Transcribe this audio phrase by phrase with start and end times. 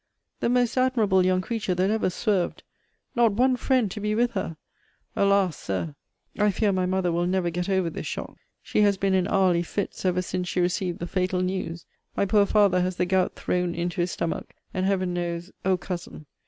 [0.39, 2.63] The most admirable young creature that ever swerved!
[3.15, 4.57] Not one friend to be with her!
[5.15, 5.55] Alas!
[5.55, 5.93] Sir,
[6.39, 8.37] I fear my mother will never get over this shock.
[8.63, 11.85] She has been in hourly fits ever since she received the fatal news.
[12.17, 16.25] My poor father has the gout thrown into his stomach; and Heaven knows O Cousin!